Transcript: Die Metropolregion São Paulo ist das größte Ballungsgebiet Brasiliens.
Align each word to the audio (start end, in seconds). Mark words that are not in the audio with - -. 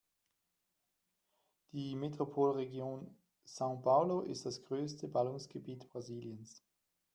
Die 1.73 1.95
Metropolregion 1.95 3.15
São 3.45 3.79
Paulo 3.79 4.21
ist 4.23 4.47
das 4.47 4.63
größte 4.63 5.07
Ballungsgebiet 5.07 5.87
Brasiliens. 5.89 6.63